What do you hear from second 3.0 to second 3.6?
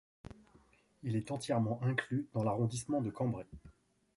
de Cambrai.